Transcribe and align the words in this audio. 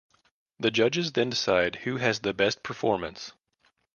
The 0.59 0.71
judges 0.71 1.11
then 1.11 1.29
decide 1.29 1.75
who 1.75 1.97
has 1.97 2.21
the 2.21 2.33
best 2.33 2.63
performance. 2.63 3.33